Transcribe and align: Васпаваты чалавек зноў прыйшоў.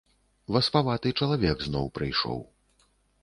Васпаваты 0.55 1.09
чалавек 1.19 1.57
зноў 1.67 1.85
прыйшоў. 1.97 2.39